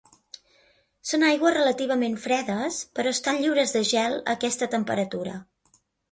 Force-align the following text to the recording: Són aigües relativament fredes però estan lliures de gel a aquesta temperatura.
Són 1.09 1.25
aigües 1.25 1.55
relativament 1.57 2.15
fredes 2.23 2.79
però 2.99 3.11
estan 3.17 3.37
lliures 3.41 3.75
de 3.75 3.83
gel 3.91 4.17
a 4.17 4.25
aquesta 4.39 4.69
temperatura. 4.77 5.35